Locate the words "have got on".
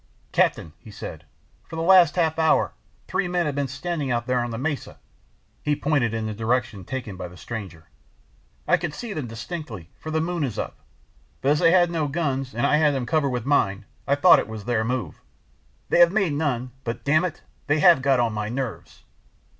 17.81-18.31